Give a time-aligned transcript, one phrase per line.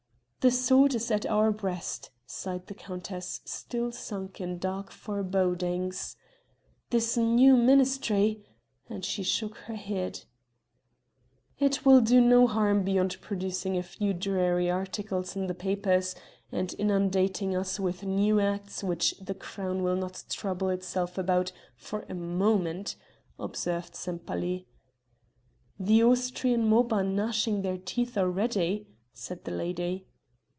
[0.43, 6.15] "The sword is at our breast!" sighed the countess still sunk in dark forebodings.
[6.89, 8.43] "This new ministry!..."
[8.89, 10.21] And she shook her head.
[11.59, 16.15] "It will do no harm beyond producing a few dreary articles in the papers
[16.51, 22.03] and inundating us with new Acts which the crown will not trouble itself about for
[22.09, 22.95] a moment,"
[23.39, 24.65] observed Sempaly.
[25.79, 30.07] "The Austrian mob are gnashing their teeth already!" said the lady.